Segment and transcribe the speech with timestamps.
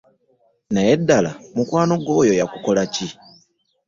[0.73, 3.07] Naye ddala mukwano gwo oyo yakukola ki?